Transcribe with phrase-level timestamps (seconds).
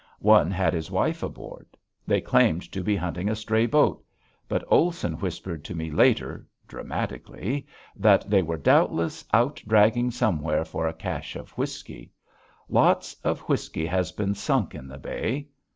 [0.17, 1.67] One had his wife aboard.
[2.07, 4.03] They claimed to be hunting a stray boat,
[4.47, 10.87] but Olson whispered to me later, dramatically, that they were doubtless out dragging somewhere for
[10.87, 12.11] a cache of whiskey.
[12.67, 15.49] Lots of whiskey has been sunk in the bay.